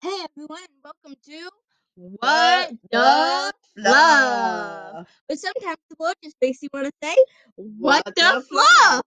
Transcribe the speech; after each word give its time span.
Hey 0.00 0.16
everyone, 0.24 0.68
welcome 0.84 1.16
to 1.26 1.50
What 1.96 2.70
the 2.92 3.52
fluff? 3.82 5.06
But 5.28 5.38
sometimes 5.38 5.78
the 5.90 5.96
world 5.98 6.14
just 6.22 6.36
makes 6.40 6.62
you 6.62 6.68
want 6.72 6.86
to 6.86 6.92
say, 7.02 7.16
What 7.56 8.04
What, 8.06 8.14
the 8.14 8.22
the, 8.22 8.40
fluff? 8.42 9.02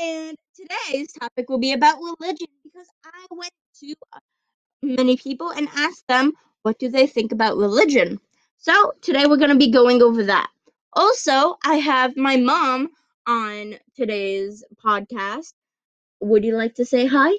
And 0.00 0.36
today's 0.54 1.12
topic 1.12 1.48
will 1.48 1.58
be 1.58 1.72
about 1.72 1.96
religion 2.00 2.48
because 2.62 2.86
I 3.04 3.26
went 3.30 3.52
to 3.80 3.94
uh, 4.12 4.18
many 4.82 5.16
people 5.16 5.50
and 5.50 5.68
asked 5.74 6.06
them 6.08 6.32
what 6.62 6.78
do 6.78 6.88
they 6.90 7.06
think 7.06 7.32
about 7.32 7.56
religion. 7.56 8.20
So 8.58 8.92
today 9.00 9.26
we're 9.26 9.38
going 9.38 9.50
to 9.50 9.56
be 9.56 9.70
going 9.70 10.02
over 10.02 10.24
that. 10.24 10.50
Also, 10.92 11.56
I 11.64 11.76
have 11.76 12.16
my 12.16 12.36
mom 12.36 12.90
on 13.26 13.76
today's 13.96 14.64
podcast. 14.84 15.54
Would 16.20 16.44
you 16.44 16.56
like 16.56 16.74
to 16.76 16.84
say 16.84 17.06
hi? 17.06 17.32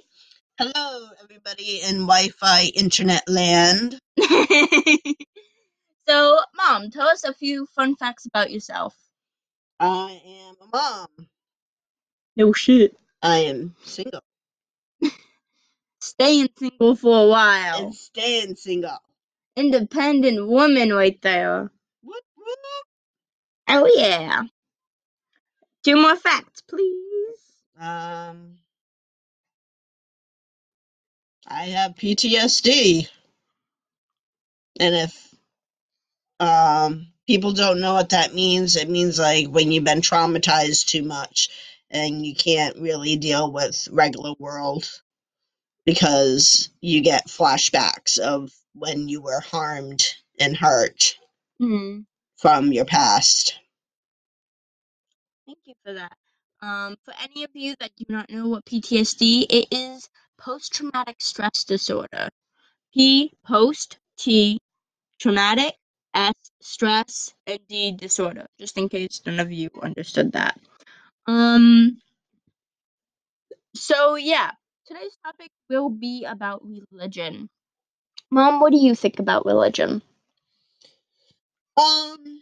Hello, 0.62 1.10
everybody 1.24 1.82
in 1.82 2.06
Wi-Fi 2.06 2.66
internet 2.76 3.24
land. 3.28 3.98
so, 6.08 6.38
mom, 6.56 6.92
tell 6.92 7.08
us 7.08 7.24
a 7.24 7.34
few 7.34 7.66
fun 7.76 7.96
facts 7.96 8.28
about 8.28 8.52
yourself. 8.52 8.96
I 9.80 10.22
am 10.24 10.56
a 10.62 10.68
mom. 10.72 11.08
No 12.38 12.54
shit. 12.54 12.96
I 13.24 13.38
am 13.38 13.76
single 13.86 14.22
Staying 16.00 16.50
single 16.56 16.96
for 16.96 17.26
a 17.26 17.28
while. 17.28 17.86
and 17.86 17.96
staying 17.96 18.56
single. 18.56 19.00
Independent 19.56 20.48
woman 20.48 20.94
right 20.94 21.20
there. 21.24 21.72
What? 22.04 22.24
what? 22.36 22.58
Oh 23.68 23.92
yeah. 23.96 24.44
Two 25.84 25.96
more 26.00 26.18
facts, 26.18 26.62
please. 26.70 27.40
Um, 27.80 28.58
I 31.52 31.66
have 31.66 31.96
PTSD, 31.96 33.08
and 34.80 34.96
if 34.96 35.36
um 36.40 37.08
people 37.28 37.54
don't 37.54 37.82
know 37.82 37.96
what 37.96 38.12
that 38.12 38.36
means, 38.36 38.78
it 38.78 38.90
means 38.90 39.20
like 39.20 39.48
when 39.48 39.72
you've 39.72 39.86
been 39.86 40.02
traumatized 40.02 40.88
too 40.88 41.04
much 41.04 41.50
and 41.92 42.26
you 42.26 42.36
can't 42.36 42.78
really 42.80 43.18
deal 43.18 43.52
with 43.52 43.88
regular 43.92 44.34
world 44.40 44.90
because 45.86 46.70
you 46.82 47.02
get 47.02 47.28
flashbacks 47.28 48.20
of 48.20 48.52
when 48.76 49.10
you 49.10 49.22
were 49.22 49.42
harmed 49.42 50.04
and 50.40 50.58
hurt 50.58 51.16
Hmm. 51.60 52.02
from 52.38 52.72
your 52.74 52.86
past. 52.86 53.60
Thank 55.48 55.60
you 55.66 55.74
for 55.86 55.94
that. 55.94 56.14
Um, 56.62 56.98
for 57.06 57.14
any 57.22 57.44
of 57.44 57.52
you 57.56 57.76
that 57.80 57.92
do 57.98 58.06
not 58.10 58.30
know 58.32 58.48
what 58.50 58.66
PTSD, 58.66 59.46
it 59.50 59.68
is 59.72 60.10
post-traumatic 60.44 61.18
stress 61.20 61.64
disorder. 61.64 62.30
P 62.94 63.32
post 63.46 64.00
T 64.18 64.60
traumatic 65.20 65.76
S 66.14 66.34
stress 66.62 67.34
and 67.48 67.60
D 67.70 67.92
disorder. 67.94 68.46
Just 68.60 68.78
in 68.78 68.90
case 68.90 69.22
none 69.26 69.40
of 69.40 69.52
you 69.52 69.70
understood 69.82 70.34
that. 70.34 70.60
Um. 71.28 72.02
So 73.76 74.16
yeah, 74.16 74.52
today's 74.86 75.18
topic 75.24 75.50
will 75.70 75.90
be 75.90 76.26
about 76.26 76.62
religion. 76.92 77.50
Mom, 78.30 78.60
what 78.60 78.72
do 78.72 78.78
you 78.78 78.96
think 78.96 79.20
about 79.20 79.46
religion? 79.46 80.02
Um, 81.78 82.42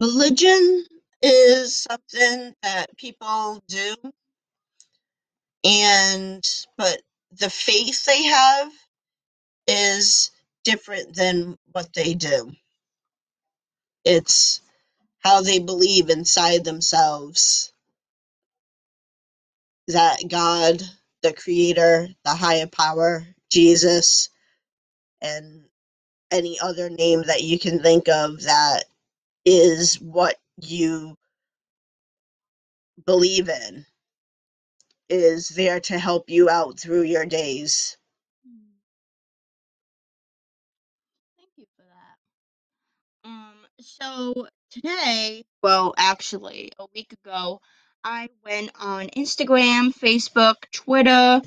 religion 0.00 0.84
is 1.22 1.76
something 1.76 2.54
that 2.62 2.96
people 2.96 3.62
do, 3.68 3.94
and 5.64 6.44
but 6.78 7.02
the 7.32 7.50
faith 7.50 8.04
they 8.06 8.24
have 8.24 8.72
is 9.68 10.32
different 10.64 11.16
than 11.16 11.58
what 11.72 11.92
they 11.94 12.14
do. 12.14 12.52
It's 14.04 14.62
how 15.20 15.42
they 15.42 15.60
believe 15.60 16.10
inside 16.10 16.64
themselves 16.64 17.72
that 19.88 20.18
God, 20.28 20.82
the 21.22 21.34
creator, 21.34 22.08
the 22.24 22.30
higher 22.34 22.68
power, 22.68 23.26
Jesus, 23.50 24.30
and 25.22 25.64
any 26.32 26.58
other 26.60 26.90
name 26.90 27.24
that 27.26 27.42
you 27.44 27.58
can 27.58 27.80
think 27.82 28.08
of 28.08 28.42
that 28.44 28.84
is 29.46 29.96
what 30.00 30.36
you 30.60 31.16
believe 33.06 33.48
in 33.48 33.86
is 35.14 35.48
there 35.50 35.80
to 35.80 35.98
help 35.98 36.28
you 36.30 36.48
out 36.48 36.78
through 36.78 37.02
your 37.02 37.26
days. 37.26 37.96
Thank 41.36 41.50
you 41.56 41.66
for 41.76 41.84
that. 41.84 43.28
Um, 43.28 43.54
so 43.80 44.48
today, 44.70 45.44
well, 45.62 45.94
actually, 45.96 46.72
a 46.78 46.86
week 46.94 47.12
ago, 47.12 47.60
I 48.02 48.28
went 48.44 48.70
on 48.78 49.06
Instagram, 49.08 49.94
Facebook, 49.94 50.56
Twitter, 50.72 51.40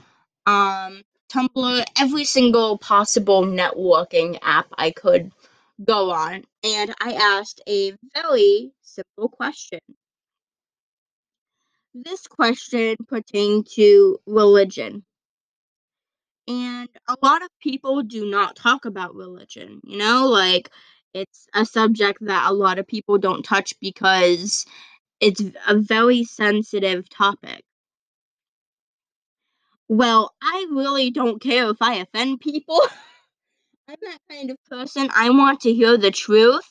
um, 0.45 1.03
Tumblr, 1.29 1.85
every 1.99 2.23
single 2.23 2.77
possible 2.77 3.43
networking 3.43 4.39
app 4.41 4.67
I 4.77 4.91
could 4.91 5.31
go 5.83 6.11
on, 6.11 6.45
and 6.63 6.95
I 7.01 7.13
asked 7.13 7.61
a 7.67 7.93
very 8.13 8.71
simple 8.81 9.29
question. 9.29 9.79
This 12.03 12.27
question 12.27 12.95
pertained 13.07 13.67
to 13.71 14.19
religion. 14.27 15.03
And 16.47 16.87
a 17.07 17.17
lot 17.23 17.41
of 17.41 17.49
people 17.59 18.03
do 18.03 18.29
not 18.29 18.55
talk 18.55 18.85
about 18.85 19.15
religion, 19.15 19.81
you 19.83 19.97
know, 19.97 20.27
like 20.27 20.69
it's 21.13 21.47
a 21.53 21.65
subject 21.65 22.19
that 22.21 22.49
a 22.49 22.53
lot 22.53 22.77
of 22.77 22.87
people 22.87 23.17
don't 23.17 23.43
touch 23.43 23.73
because 23.81 24.65
it's 25.19 25.41
a 25.67 25.75
very 25.75 26.23
sensitive 26.23 27.09
topic. 27.09 27.63
Well, 29.89 30.35
I 30.41 30.67
really 30.69 31.11
don't 31.11 31.41
care 31.41 31.69
if 31.69 31.81
I 31.81 31.95
offend 31.95 32.41
people. 32.41 32.79
I'm 33.89 33.97
that 34.01 34.19
kind 34.29 34.51
of 34.51 34.57
person. 34.69 35.09
I 35.15 35.31
want 35.31 35.61
to 35.61 35.73
hear 35.73 35.97
the 35.97 36.11
truth. 36.11 36.67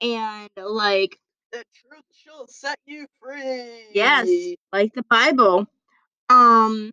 And, 0.00 0.50
like, 0.56 1.18
The 1.54 1.62
truth 1.88 2.04
shall 2.12 2.48
set 2.48 2.80
you 2.84 3.06
free. 3.22 3.84
yes, 3.94 4.28
like 4.72 4.92
the 4.92 5.04
Bible. 5.04 5.68
Um, 6.28 6.92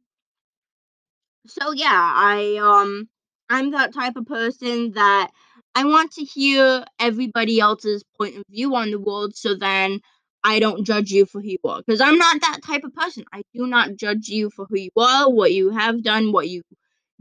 so 1.48 1.72
yeah, 1.72 1.90
I 1.90 2.58
um 2.62 3.10
I'm 3.50 3.72
that 3.72 3.92
type 3.92 4.18
of 4.18 4.28
person 4.28 4.92
that 4.92 5.32
I 5.74 5.86
want 5.86 6.12
to 6.12 6.24
hear 6.24 6.86
everybody 7.00 7.60
else's 7.60 8.04
point 8.20 8.38
of 8.38 8.44
view 8.52 8.76
on 8.76 8.92
the 8.92 9.00
world 9.00 9.36
so 9.36 9.56
then 9.56 10.00
I 10.44 10.60
don't 10.60 10.86
judge 10.86 11.10
you 11.10 11.26
for 11.26 11.42
who 11.42 11.48
you 11.48 11.58
are. 11.66 11.82
Because 11.84 12.00
I'm 12.00 12.20
not 12.20 12.40
that 12.42 12.60
type 12.64 12.84
of 12.84 12.94
person. 12.94 13.26
I 13.34 13.42
do 13.56 13.66
not 13.66 13.96
judge 13.96 14.28
you 14.28 14.52
for 14.52 14.68
who 14.70 14.78
you 14.78 14.92
are, 14.96 15.28
what 15.28 15.54
you 15.54 15.72
have 15.72 16.04
done, 16.04 16.32
what 16.32 16.50
you 16.50 16.62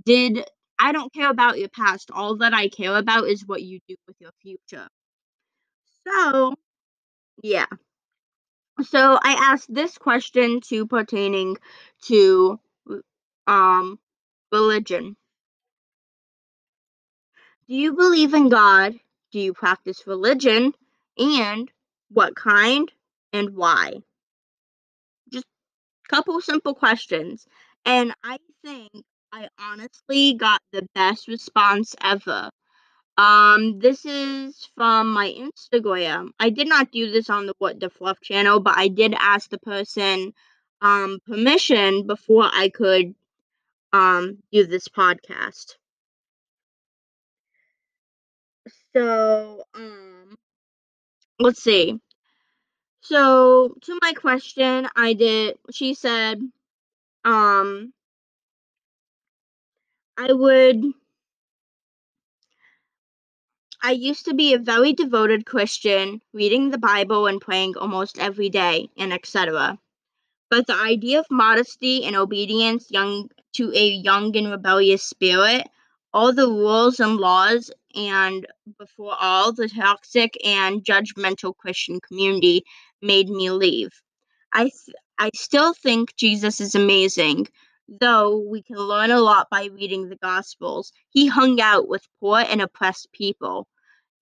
did. 0.05 0.45
I 0.79 0.93
don't 0.93 1.13
care 1.15 1.31
about 1.31 1.59
your 1.59 1.71
past. 1.71 2.11
All 2.13 2.37
that 2.39 2.53
I 2.53 2.69
care 2.69 2.97
about 2.99 3.29
is 3.29 3.47
what 3.47 3.63
you 3.63 3.81
do 3.89 3.97
with 4.07 4.17
your 4.21 4.33
future. 4.43 4.89
So, 6.07 6.55
yeah. 7.43 7.67
So 8.83 9.19
I 9.23 9.53
asked 9.53 9.73
this 9.73 9.99
question 9.99 10.61
to 10.69 10.87
pertaining 10.87 11.57
to 12.05 12.59
um 13.47 13.99
religion. 14.53 15.17
Do 17.69 17.75
you 17.75 17.95
believe 17.95 18.35
in 18.35 18.49
God? 18.49 18.99
Do 19.33 19.41
you 19.41 19.55
practice 19.55 20.07
religion? 20.07 20.75
And 21.19 21.71
what 22.11 22.35
kind 22.35 22.91
and 23.33 23.51
why? 23.57 23.95
Just 25.33 25.47
a 26.07 26.09
couple 26.09 26.41
simple 26.41 26.75
questions. 26.75 27.47
And 27.85 28.15
I 28.25 28.39
think 28.65 28.91
I 29.33 29.49
honestly 29.59 30.35
got 30.35 30.61
the 30.73 30.87
best 30.95 31.29
response 31.29 31.95
ever. 32.03 32.51
Um, 33.21 33.79
this 33.81 34.05
is 34.07 34.69
from 34.77 35.11
my 35.11 35.29
Instagram. 35.33 36.31
I 36.41 36.51
did 36.51 36.69
not 36.69 36.91
do 36.93 37.11
this 37.11 37.31
on 37.31 37.47
the 37.47 37.55
What 37.59 37.79
the 37.81 37.91
Fluff 37.91 38.21
channel, 38.23 38.61
but 38.61 38.77
I 38.79 38.89
did 38.89 39.15
ask 39.19 39.51
the 39.51 39.59
person 39.59 40.33
um 40.83 41.21
permission 41.27 42.07
before 42.07 42.45
I 42.53 42.71
could 42.71 43.15
um 43.93 44.43
do 44.53 44.67
this 44.67 44.89
podcast. 44.89 45.77
So, 48.95 49.65
um 49.75 50.37
let's 51.41 51.63
see. 51.63 52.01
So 53.03 53.75
to 53.83 53.99
my 54.03 54.13
question, 54.15 54.89
I 54.97 55.13
did 55.15 55.59
she 55.73 55.95
said 55.95 56.41
um 57.25 57.93
I 60.17 60.33
would 60.33 60.85
I 63.83 63.93
used 63.93 64.27
to 64.27 64.35
be 64.35 64.53
a 64.53 64.59
very 64.59 64.93
devoted 64.93 65.47
Christian, 65.47 66.21
reading 66.33 66.71
the 66.71 66.79
Bible 66.79 67.27
and 67.27 67.41
praying 67.41 67.77
almost 67.77 68.19
every 68.19 68.51
day 68.51 68.89
and 68.97 69.13
etc. 69.13 69.79
But 70.51 70.67
the 70.67 70.75
idea 70.75 71.21
of 71.21 71.27
modesty 71.31 72.05
and 72.05 72.17
obedience 72.17 72.91
young 72.91 73.31
to 73.55 73.73
a 73.75 73.87
young 73.89 74.37
and 74.37 74.51
rebellious 74.51 75.03
spirit. 75.03 75.67
All 76.13 76.33
the 76.33 76.49
rules 76.49 77.01
and 77.01 77.17
laws, 77.17 77.71
and 77.95 78.47
before 78.79 79.17
all, 79.19 79.53
the 79.53 79.69
toxic 79.69 80.37
and 80.45 80.85
judgmental 80.85 81.57
Christian 81.57 82.01
community 82.01 82.65
made 83.01 83.29
me 83.29 83.51
leave. 83.51 83.91
I, 84.53 84.65
th- 84.65 84.97
I 85.19 85.31
still 85.35 85.73
think 85.73 86.17
Jesus 86.17 86.61
is 86.61 86.75
amazing, 86.75 87.47
though 87.91 88.39
we 88.39 88.63
can 88.63 88.77
learn 88.77 89.11
a 89.11 89.21
lot 89.21 89.49
by 89.51 89.65
reading 89.67 90.09
the 90.09 90.17
Gospels. 90.17 90.93
He 91.11 91.27
hung 91.27 91.61
out 91.61 91.89
with 91.89 92.07
poor 92.21 92.39
and 92.39 92.63
oppressed 92.63 93.11
people 93.13 93.67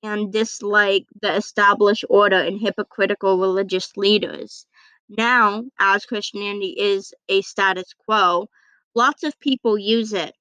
and 0.02 0.32
disliked 0.32 1.08
the 1.20 1.36
established 1.36 2.04
order 2.08 2.36
and 2.36 2.58
hypocritical 2.58 3.38
religious 3.38 3.96
leaders. 3.96 4.66
Now, 5.08 5.64
as 5.78 6.06
Christianity 6.06 6.74
is 6.78 7.12
a 7.28 7.42
status 7.42 7.94
quo, 8.06 8.48
lots 8.94 9.22
of 9.22 9.38
people 9.40 9.78
use 9.78 10.12
it 10.12 10.34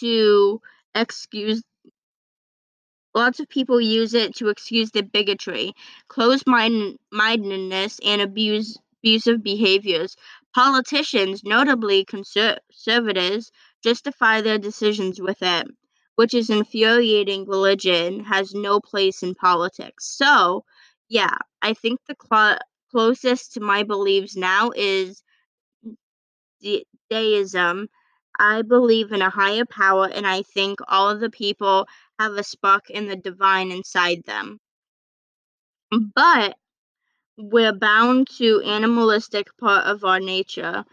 to 0.00 0.60
excuse 0.94 1.62
lots 3.14 3.40
of 3.40 3.48
people 3.48 3.80
use 3.80 4.12
it 4.12 4.36
to 4.36 4.48
excuse 4.50 4.90
their 4.90 5.02
bigotry, 5.02 5.72
closed-mindedness, 6.08 7.98
and 8.04 8.20
abuse, 8.20 8.76
abusive 9.00 9.42
behaviors. 9.42 10.16
Politicians, 10.56 11.44
notably 11.44 12.04
conservatives, 12.04 13.52
justify 13.84 14.40
their 14.40 14.58
decisions 14.58 15.20
with 15.20 15.40
it, 15.40 15.68
which 16.16 16.34
is 16.34 16.50
infuriating. 16.50 17.46
Religion 17.46 18.24
has 18.24 18.52
no 18.52 18.80
place 18.80 19.22
in 19.22 19.36
politics. 19.36 20.08
So, 20.16 20.64
yeah, 21.08 21.38
I 21.62 21.74
think 21.74 22.00
the 22.08 22.16
cl- 22.20 22.58
closest 22.90 23.52
to 23.54 23.60
my 23.60 23.84
beliefs 23.84 24.34
now 24.34 24.72
is 24.74 25.22
de- 26.60 26.86
deism. 27.08 27.88
I 28.38 28.60
believe 28.60 29.10
in 29.12 29.22
a 29.22 29.30
higher 29.30 29.64
power, 29.64 30.06
and 30.06 30.26
I 30.26 30.42
think 30.42 30.80
all 30.86 31.08
of 31.08 31.20
the 31.20 31.30
people 31.30 31.88
have 32.18 32.32
a 32.34 32.42
spark 32.44 32.90
in 32.90 33.06
the 33.06 33.16
divine 33.16 33.72
inside 33.72 34.24
them. 34.24 34.60
But 36.14 36.56
we're 37.36 37.72
bound 37.72 38.28
to 38.38 38.62
animalistic 38.62 39.48
part 39.58 39.86
of 39.86 40.04
our 40.04 40.20
nature. 40.20 40.84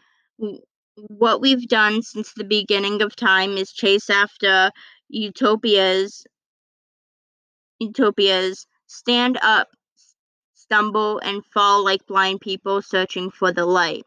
What 0.95 1.42
we've 1.42 1.68
done 1.68 2.01
since 2.01 2.34
the 2.34 2.44
beginning 2.44 3.01
of 3.01 3.16
time 3.16 3.57
is 3.57 3.72
chase 3.72 4.10
after 4.10 4.72
utopias, 5.10 6.25
utopias, 7.80 8.68
stand 8.88 9.38
up, 9.42 9.69
stumble, 10.54 11.19
and 11.19 11.45
fall 11.54 11.84
like 11.84 12.06
blind 12.07 12.42
people 12.42 12.81
searching 12.81 13.31
for 13.31 13.51
the 13.51 13.66
light. 13.66 14.04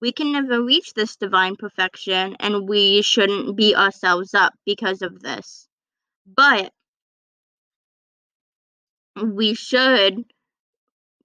We 0.00 0.12
can 0.12 0.32
never 0.32 0.62
reach 0.62 0.94
this 0.94 1.16
divine 1.16 1.56
perfection, 1.56 2.36
and 2.40 2.68
we 2.68 3.02
shouldn't 3.02 3.56
beat 3.56 3.76
ourselves 3.76 4.34
up 4.34 4.54
because 4.66 5.02
of 5.02 5.22
this. 5.22 5.68
But 6.26 6.72
we 9.22 9.54
should, 9.54 10.24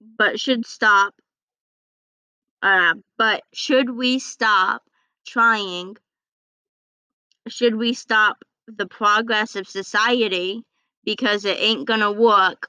but 0.00 0.40
should 0.40 0.66
stop. 0.66 1.14
Uh, 2.62 2.94
but 3.16 3.42
should 3.52 3.90
we 3.90 4.18
stop 4.18 4.82
trying? 5.26 5.96
Should 7.48 7.76
we 7.76 7.94
stop 7.94 8.42
the 8.66 8.86
progress 8.86 9.56
of 9.56 9.68
society 9.68 10.64
because 11.04 11.44
it 11.44 11.58
ain't 11.58 11.86
gonna 11.86 12.12
work 12.12 12.68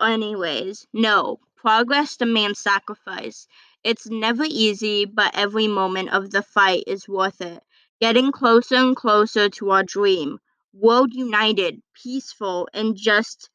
anyways? 0.00 0.86
No, 0.92 1.38
progress 1.56 2.16
demands 2.16 2.58
sacrifice. 2.58 3.46
It's 3.84 4.06
never 4.08 4.44
easy, 4.44 5.04
but 5.06 5.36
every 5.36 5.66
moment 5.68 6.10
of 6.10 6.30
the 6.30 6.42
fight 6.42 6.84
is 6.86 7.08
worth 7.08 7.40
it. 7.40 7.62
Getting 8.00 8.32
closer 8.32 8.76
and 8.76 8.96
closer 8.96 9.48
to 9.50 9.70
our 9.70 9.82
dream. 9.82 10.38
World 10.72 11.12
united, 11.14 11.82
peaceful, 11.94 12.68
and 12.72 12.96
just 12.96 13.50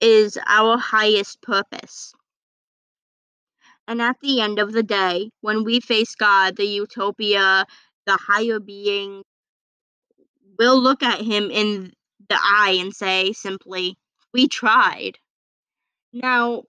is 0.00 0.38
our 0.46 0.76
highest 0.76 1.40
purpose. 1.42 2.14
And 3.86 4.00
at 4.00 4.16
the 4.20 4.40
end 4.40 4.58
of 4.58 4.72
the 4.72 4.82
day, 4.82 5.30
when 5.40 5.64
we 5.64 5.80
face 5.80 6.14
God, 6.14 6.56
the 6.56 6.64
utopia, 6.64 7.66
the 8.06 8.16
higher 8.16 8.60
being, 8.60 9.22
we'll 10.58 10.80
look 10.80 11.02
at 11.02 11.20
him 11.20 11.50
in 11.50 11.92
the 12.28 12.38
eye 12.40 12.78
and 12.80 12.94
say 12.94 13.32
simply, 13.32 13.96
We 14.32 14.48
tried. 14.48 15.18
Now, 16.12 16.64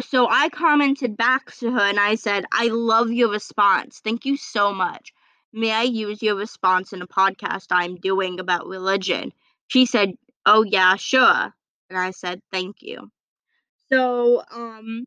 so 0.00 0.28
I 0.28 0.48
commented 0.48 1.16
back 1.16 1.52
to 1.56 1.70
her 1.70 1.80
and 1.80 2.00
I 2.00 2.16
said, 2.16 2.44
I 2.52 2.68
love 2.68 3.10
your 3.10 3.30
response. 3.30 4.00
Thank 4.02 4.24
you 4.24 4.36
so 4.36 4.72
much. 4.72 5.12
May 5.52 5.70
I 5.70 5.82
use 5.82 6.22
your 6.22 6.34
response 6.34 6.92
in 6.92 7.02
a 7.02 7.06
podcast 7.06 7.66
I'm 7.70 7.96
doing 7.96 8.40
about 8.40 8.66
religion? 8.66 9.32
She 9.68 9.86
said, 9.86 10.14
Oh, 10.44 10.64
yeah, 10.64 10.96
sure. 10.96 11.54
And 11.92 12.00
I 12.00 12.10
said, 12.12 12.40
Thank 12.50 12.76
you. 12.80 13.10
So, 13.92 14.42
um, 14.50 15.04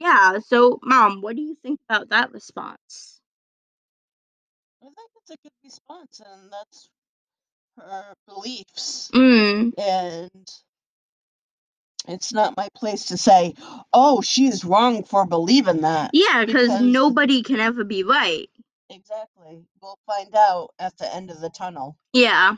yeah, 0.00 0.38
so 0.46 0.78
mom, 0.84 1.20
what 1.20 1.34
do 1.34 1.42
you 1.42 1.56
think 1.60 1.80
about 1.88 2.10
that 2.10 2.32
response? 2.32 3.20
I 4.80 4.86
think 4.86 5.10
it's 5.16 5.30
a 5.32 5.36
good 5.42 5.52
response, 5.64 6.20
and 6.24 6.52
that's 6.52 6.88
her 7.78 8.14
beliefs. 8.28 9.10
Mm. 9.12 9.72
And 9.76 10.52
it's 12.06 12.32
not 12.32 12.56
my 12.56 12.68
place 12.76 13.06
to 13.06 13.16
say, 13.16 13.54
oh, 13.92 14.20
she's 14.20 14.64
wrong 14.64 15.02
for 15.02 15.26
believing 15.26 15.80
that. 15.80 16.10
Yeah, 16.12 16.44
because 16.44 16.68
Because- 16.68 16.82
nobody 16.82 17.42
can 17.42 17.58
ever 17.58 17.82
be 17.82 18.04
right. 18.04 18.48
Exactly. 18.88 19.64
We'll 19.80 19.98
find 20.06 20.32
out 20.36 20.70
at 20.78 20.96
the 20.98 21.12
end 21.12 21.30
of 21.30 21.40
the 21.40 21.50
tunnel. 21.50 21.96
Yeah. 22.12 22.56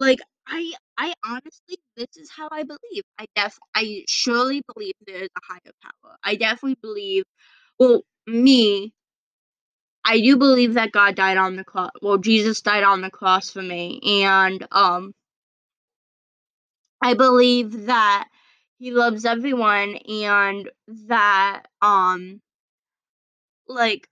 Like 0.00 0.20
I 0.50 0.74
I 0.98 1.14
honestly 1.26 1.78
this 1.96 2.08
is 2.18 2.30
how 2.36 2.48
I 2.52 2.64
believe. 2.64 3.04
I 3.20 3.26
def 3.36 3.58
I 3.76 4.04
surely 4.08 4.62
believe 4.74 4.94
there 5.06 5.24
is 5.24 5.30
a 5.38 5.42
higher 5.54 5.72
power. 5.82 6.16
I 6.24 6.36
definitely 6.36 6.78
believe 6.82 7.24
well 7.80 8.02
me 8.26 8.94
I 10.04 10.20
do 10.20 10.36
believe 10.38 10.74
that 10.74 10.92
God 10.92 11.16
died 11.16 11.36
on 11.38 11.56
the 11.56 11.64
cross. 11.64 11.90
Well, 12.02 12.18
Jesus 12.18 12.62
died 12.62 12.84
on 12.84 13.02
the 13.02 13.10
cross 13.10 13.50
for 13.52 13.62
me 13.62 14.00
and 14.24 14.66
um 14.72 15.14
I 17.02 17.14
believe 17.14 17.86
that 17.86 18.28
he 18.78 18.92
loves 18.92 19.24
everyone 19.24 19.96
and 19.96 20.70
that 21.08 21.64
um 21.82 22.40
like 23.68 24.08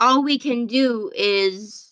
all 0.00 0.22
we 0.24 0.38
can 0.38 0.66
do 0.66 1.10
is 1.14 1.89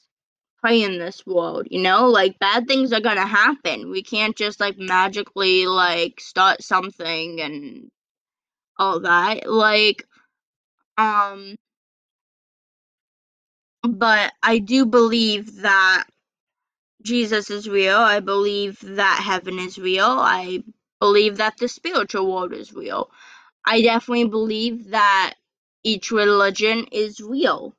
pray 0.61 0.83
in 0.83 0.99
this 0.99 1.27
world, 1.27 1.69
you 1.71 1.81
know? 1.83 2.09
Like 2.09 2.39
bad 2.41 2.69
things 2.69 2.93
are 2.93 3.01
gonna 3.01 3.27
happen. 3.27 3.91
We 3.91 4.03
can't 4.03 4.37
just 4.37 4.61
like 4.61 4.79
magically 4.79 5.67
like 5.67 6.21
start 6.21 6.63
something 6.63 7.41
and 7.41 7.91
all 8.79 9.01
that. 9.01 9.49
Like 9.51 10.07
um 10.99 11.57
but 13.89 14.33
I 14.43 14.59
do 14.59 14.87
believe 14.87 15.63
that 15.63 16.05
Jesus 17.03 17.51
is 17.51 17.69
real. 17.69 17.97
I 17.99 18.21
believe 18.21 18.79
that 18.83 19.23
heaven 19.25 19.59
is 19.59 19.79
real. 19.79 20.07
I 20.07 20.65
believe 21.01 21.39
that 21.39 21.57
the 21.59 21.69
spiritual 21.69 22.33
world 22.33 22.53
is 22.55 22.73
real. 22.75 23.11
I 23.67 23.83
definitely 23.83 24.27
believe 24.29 24.91
that 24.91 25.35
each 25.85 26.11
religion 26.13 26.87
is 26.93 27.21
real. 27.21 27.75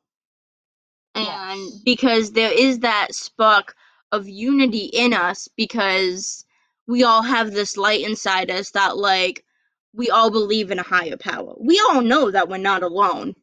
And 1.19 1.27
Yes. 1.27 1.83
because 1.85 2.33
there 2.33 2.53
is 2.53 2.79
that 2.79 3.15
spark 3.15 3.75
of 4.11 4.29
unity 4.29 4.85
in 4.93 5.13
us 5.13 5.49
because 5.57 6.45
we 6.87 7.03
all 7.03 7.23
have 7.23 7.51
this 7.53 7.77
light 7.77 8.01
inside 8.01 8.51
us 8.51 8.71
that 8.71 8.97
like 8.97 9.45
we 9.93 10.09
all 10.11 10.31
believe 10.31 10.71
in 10.71 10.79
a 10.79 10.83
higher 10.83 11.17
power. 11.17 11.55
We 11.59 11.81
all 11.89 12.01
know 12.01 12.31
that 12.31 12.49
we're 12.49 12.57
not 12.57 12.83
alone. 12.83 13.35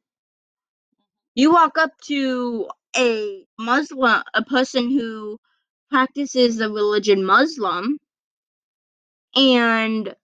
You 1.36 1.52
walk 1.52 1.78
up 1.78 1.92
to 2.08 2.68
a 2.96 3.46
Muslim, 3.58 4.22
a 4.34 4.44
person 4.44 4.90
who 4.90 5.38
practices 5.90 6.58
the 6.58 6.70
religion 6.70 7.24
Muslim, 7.24 7.98
and 9.36 10.14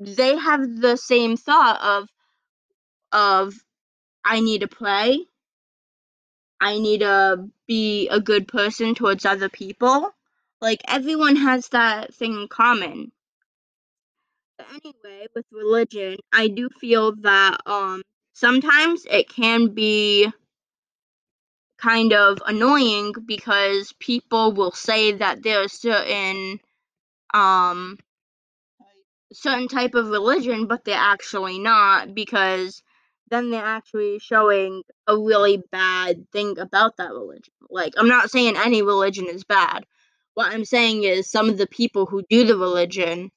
they 0.00 0.36
have 0.36 0.80
the 0.80 0.96
same 0.96 1.36
thought 1.36 1.80
of 1.82 2.08
of 3.12 3.54
I 4.24 4.40
need 4.40 4.62
to 4.62 4.68
pray. 4.68 5.26
I 6.60 6.78
need 6.78 7.00
to 7.00 7.48
be 7.66 8.08
a 8.08 8.20
good 8.20 8.48
person 8.48 8.94
towards 8.94 9.24
other 9.24 9.48
people. 9.48 10.12
Like 10.60 10.82
everyone 10.88 11.36
has 11.36 11.68
that 11.68 12.14
thing 12.14 12.34
in 12.34 12.48
common. 12.48 13.12
But 14.58 14.66
anyway, 14.72 15.26
with 15.34 15.46
religion, 15.52 16.18
I 16.32 16.48
do 16.48 16.68
feel 16.80 17.16
that 17.22 17.58
um 17.66 18.02
sometimes 18.34 19.06
it 19.10 19.28
can 19.28 19.68
be 19.74 20.30
kind 21.78 22.12
of 22.12 22.38
annoying 22.46 23.14
because 23.26 23.92
people 23.98 24.52
will 24.52 24.72
say 24.72 25.12
that 25.12 25.42
there's 25.42 25.72
certain 25.72 26.60
um 27.34 27.98
certain 29.32 29.68
type 29.68 29.94
of 29.94 30.08
religion 30.08 30.66
but 30.66 30.84
they're 30.84 30.96
actually 30.98 31.58
not 31.58 32.14
because 32.14 32.82
then 33.30 33.50
they're 33.50 33.64
actually 33.64 34.18
showing 34.18 34.82
a 35.06 35.16
really 35.16 35.62
bad 35.70 36.30
thing 36.32 36.58
about 36.58 36.96
that 36.98 37.12
religion. 37.12 37.54
Like, 37.70 37.94
I'm 37.96 38.08
not 38.08 38.30
saying 38.30 38.56
any 38.56 38.82
religion 38.82 39.26
is 39.26 39.44
bad. 39.44 39.86
What 40.34 40.52
I'm 40.52 40.64
saying 40.64 41.04
is 41.04 41.30
some 41.30 41.48
of 41.48 41.58
the 41.58 41.66
people 41.66 42.06
who 42.06 42.22
do 42.28 42.44
the 42.44 42.56
religion 42.56 43.30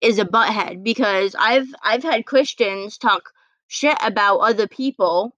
is 0.00 0.18
a 0.18 0.24
butthead 0.24 0.82
because 0.82 1.34
I've 1.38 1.68
I've 1.82 2.02
had 2.02 2.26
Christians 2.26 2.98
talk 2.98 3.30
shit 3.66 3.96
about 4.02 4.38
other 4.38 4.68
people, 4.68 5.34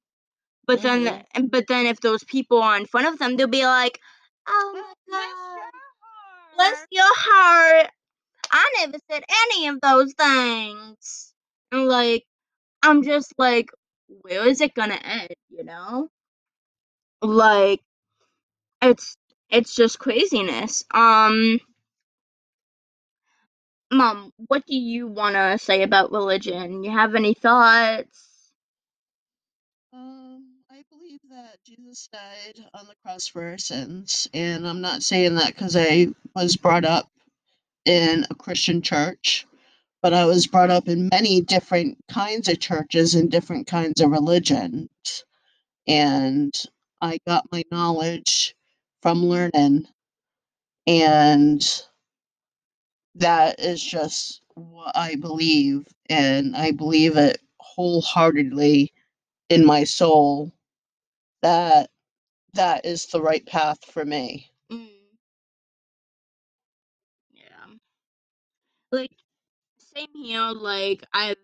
but 0.66 0.82
then 0.82 1.24
but 1.48 1.66
then 1.68 1.86
if 1.86 2.00
those 2.00 2.24
people 2.24 2.62
are 2.62 2.76
in 2.76 2.86
front 2.86 3.08
of 3.08 3.18
them, 3.18 3.36
they'll 3.36 3.46
be 3.46 3.64
like, 3.66 3.98
"Oh 4.48 4.72
my 5.08 5.18
god, 5.18 5.70
bless 6.56 6.86
your 6.90 7.04
heart. 7.06 7.90
I 8.50 8.74
never 8.80 8.98
said 9.10 9.24
any 9.46 9.68
of 9.68 9.80
those 9.80 10.12
things." 10.14 11.32
And 11.72 11.86
like, 11.86 12.24
I'm 12.82 13.02
just 13.04 13.34
like, 13.38 13.70
where 14.22 14.46
is 14.48 14.60
it 14.62 14.74
gonna 14.74 15.00
end? 15.02 15.34
You 15.50 15.64
know, 15.64 16.08
like, 17.22 17.80
it's 18.82 19.16
it's 19.50 19.74
just 19.76 19.98
craziness. 20.00 20.84
Um. 20.94 21.60
Mom, 23.92 24.32
what 24.48 24.66
do 24.66 24.76
you 24.76 25.08
want 25.08 25.36
to 25.36 25.58
say 25.58 25.82
about 25.84 26.12
religion? 26.12 26.84
You 26.84 26.92
have 26.92 27.16
any 27.16 27.34
thoughts? 27.34 28.52
Um, 29.94 30.46
I 30.70 30.84
believe 30.92 31.20
that 31.30 31.58
Jesus 31.66 32.08
died 32.12 32.64
on 32.74 32.86
the 32.86 32.94
cross 33.04 33.26
for 33.28 33.44
our 33.48 33.58
sins, 33.58 34.28
and 34.34 34.68
I'm 34.68 34.82
not 34.82 35.02
saying 35.02 35.36
that 35.36 35.48
because 35.48 35.76
I 35.76 36.08
was 36.36 36.56
brought 36.56 36.86
up 36.86 37.10
in 37.86 38.26
a 38.30 38.36
Christian 38.36 38.82
church, 38.82 39.46
but 40.02 40.14
I 40.14 40.24
was 40.26 40.46
brought 40.46 40.70
up 40.70 40.88
in 40.88 41.08
many 41.12 41.40
different 41.42 41.98
kinds 42.08 42.48
of 42.48 42.60
churches 42.60 43.14
and 43.14 43.30
different 43.30 43.66
kinds 43.66 44.00
of 44.00 44.10
religions, 44.10 45.24
and 45.86 46.52
I 47.00 47.18
got 47.26 47.50
my 47.52 47.64
knowledge 47.72 48.54
from 49.02 49.24
learning, 49.26 49.86
and 50.86 51.82
that 53.16 53.60
is 53.60 53.82
just 53.82 54.42
what 54.54 54.96
I 54.96 55.16
believe, 55.16 55.88
and 56.08 56.56
I 56.56 56.72
believe 56.72 57.16
it 57.16 57.40
wholeheartedly 57.60 58.92
in 59.50 59.66
my 59.66 59.84
soul 59.84 60.52
that 61.42 61.90
that 62.54 62.86
is 62.86 63.06
the 63.06 63.22
right 63.22 63.46
path 63.46 63.84
for 63.86 64.04
me. 64.04 64.50
Mm. 64.72 64.88
Yeah. 67.32 67.74
Like, 68.92 69.12
same 70.00 70.24
here. 70.24 70.52
Like, 70.52 71.04
I've 71.14 71.36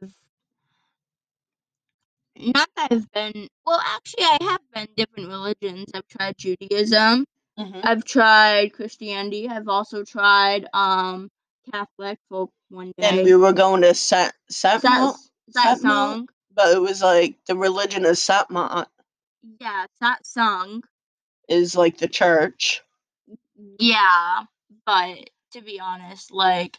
not 2.38 2.68
that 2.76 2.92
I've 2.92 3.12
been. 3.12 3.48
Well, 3.66 3.80
actually, 3.84 4.24
I 4.24 4.38
have 4.42 4.60
been 4.74 4.88
different 4.96 5.28
religions. 5.28 5.90
I've 5.94 6.08
tried 6.08 6.38
Judaism. 6.38 7.26
Mhm. 7.58 7.84
I've 7.84 8.04
tried 8.04 8.72
Christianity. 8.74 9.48
I've 9.48 9.68
also 9.68 10.04
tried 10.04 10.68
um 10.74 11.30
Catholic 11.72 12.18
for 12.28 12.50
one 12.70 12.92
day. 12.98 13.08
And 13.08 13.24
we 13.24 13.36
were 13.36 13.52
going 13.52 13.82
to 13.82 13.94
Sat 13.94 14.34
that 14.82 15.16
Satmont, 15.54 15.78
song. 15.80 16.28
but 16.54 16.74
it 16.76 16.80
was 16.80 17.02
like 17.02 17.36
the 17.46 17.56
religion 17.56 18.04
of 18.06 18.16
Satmont 18.16 18.86
Yeah, 19.60 19.86
that 20.00 20.26
song. 20.26 20.82
is 21.48 21.76
like 21.76 21.98
the 21.98 22.08
church. 22.08 22.82
Yeah, 23.78 24.44
but 24.86 25.30
to 25.52 25.62
be 25.62 25.80
honest, 25.80 26.32
like, 26.32 26.78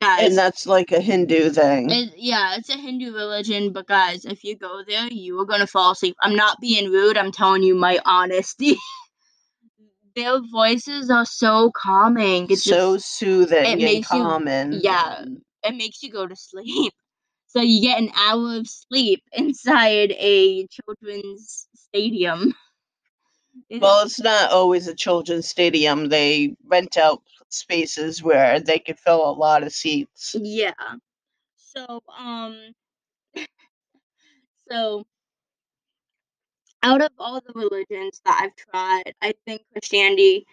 And 0.00 0.36
that's 0.36 0.66
like 0.66 0.92
a 0.92 1.00
Hindu 1.00 1.50
thing. 1.50 1.90
It, 1.90 2.12
yeah, 2.16 2.56
it's 2.56 2.68
a 2.68 2.76
Hindu 2.76 3.12
religion, 3.12 3.72
but 3.72 3.86
guys, 3.86 4.24
if 4.24 4.44
you 4.44 4.56
go 4.56 4.82
there, 4.86 5.08
you 5.08 5.38
are 5.40 5.44
gonna 5.44 5.66
fall 5.66 5.92
asleep. 5.92 6.16
I'm 6.22 6.36
not 6.36 6.60
being 6.60 6.90
rude. 6.90 7.16
I'm 7.16 7.32
telling 7.32 7.62
you 7.62 7.74
my 7.74 7.98
honesty. 8.04 8.76
Their 10.16 10.40
voices 10.50 11.10
are 11.10 11.26
so 11.26 11.70
calming. 11.76 12.46
It's 12.50 12.64
so 12.64 12.96
just 12.96 13.16
soothing 13.18 13.64
it 13.64 13.66
and 13.66 13.80
makes 13.80 14.10
you- 14.12 14.18
calm 14.18 14.48
and 14.48 14.74
yeah. 14.82 15.24
it 15.64 15.76
makes 15.76 16.02
you 16.02 16.10
go 16.10 16.26
to 16.26 16.36
sleep. 16.36 16.92
So 17.50 17.62
you 17.62 17.80
get 17.80 17.98
an 17.98 18.10
hour 18.14 18.58
of 18.58 18.66
sleep 18.68 19.22
inside 19.32 20.12
a 20.18 20.66
children's 20.66 21.66
stadium. 21.74 22.54
It- 23.70 23.80
well, 23.80 24.04
it's 24.04 24.20
not 24.20 24.50
always 24.50 24.86
a 24.86 24.94
children's 24.94 25.48
stadium. 25.48 26.10
They 26.10 26.54
rent 26.66 26.98
out 26.98 27.22
spaces 27.50 28.22
where 28.22 28.60
they 28.60 28.78
could 28.78 28.98
fill 28.98 29.28
a 29.28 29.32
lot 29.32 29.62
of 29.62 29.72
seats. 29.72 30.34
yeah. 30.34 30.72
So 31.56 32.02
um. 32.18 32.72
so 34.70 35.04
out 36.82 37.02
of 37.02 37.10
all 37.18 37.40
the 37.40 37.52
religions 37.54 38.20
that 38.24 38.40
I've 38.42 38.56
tried, 38.56 39.14
I 39.22 39.34
think 39.46 39.62
Christianity, 39.72 40.46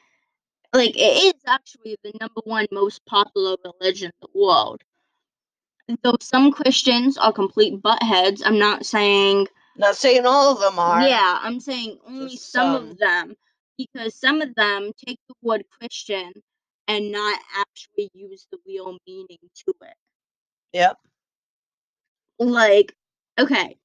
like, 0.73 0.95
it 0.97 1.35
is 1.35 1.41
actually 1.47 1.97
the 2.03 2.13
number 2.19 2.41
one 2.45 2.67
most 2.71 3.05
popular 3.05 3.55
religion 3.63 4.07
in 4.21 4.27
the 4.33 4.39
world. 4.39 4.81
Though 6.03 6.17
some 6.19 6.51
Christians 6.51 7.17
are 7.17 7.31
complete 7.31 7.81
buttheads, 7.81 8.41
I'm 8.43 8.57
not 8.57 8.85
saying, 8.85 9.47
Not 9.77 9.95
saying 9.95 10.25
all 10.25 10.53
of 10.53 10.59
them 10.59 10.79
are. 10.79 11.01
yeah, 11.01 11.39
I'm 11.41 11.59
saying 11.59 11.99
only 12.07 12.37
some 12.37 12.73
some. 12.73 12.91
of 12.91 12.97
them, 12.97 13.35
because 13.77 14.15
some 14.15 14.41
of 14.41 14.55
them 14.55 14.91
take 15.05 15.19
the 15.29 15.35
word 15.43 15.63
Christian 15.79 16.33
and 16.87 17.11
not 17.11 17.39
actually 17.57 18.09
use 18.13 18.47
the 18.51 18.57
real 18.65 18.97
meaning 19.07 19.37
to 19.65 19.73
it. 19.81 19.95
Yep. 20.73 20.97
Like, 22.39 22.93
okay, 23.39 23.77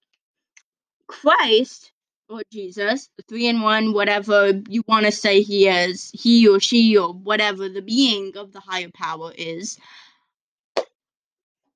Christ 1.06 1.92
or 2.28 2.42
Jesus, 2.52 3.08
the 3.16 3.24
three 3.28 3.46
in 3.48 3.60
one, 3.60 3.92
whatever 3.92 4.52
you 4.68 4.82
want 4.86 5.06
to 5.06 5.12
say 5.12 5.42
he 5.42 5.68
is, 5.68 6.10
he 6.14 6.48
or 6.48 6.60
she 6.60 6.96
or 6.96 7.12
whatever 7.12 7.68
the 7.68 7.82
being 7.82 8.36
of 8.36 8.52
the 8.52 8.60
higher 8.60 8.90
power 8.94 9.32
is, 9.36 9.78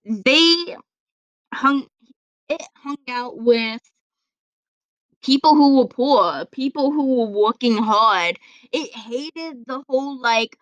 they 0.04 0.76
hung 1.52 1.86
it 2.48 2.62
hung 2.76 2.96
out 3.08 3.38
with 3.38 3.80
people 5.22 5.54
who 5.54 5.78
were 5.78 5.88
poor, 5.88 6.44
people 6.46 6.90
who 6.92 7.16
were 7.16 7.30
working 7.30 7.76
hard. 7.76 8.38
It 8.72 8.94
hated 8.94 9.64
the 9.66 9.82
whole 9.88 10.20
like 10.20 10.58